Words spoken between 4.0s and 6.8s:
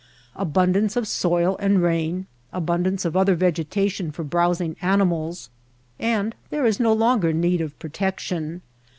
for browsing animals, and there is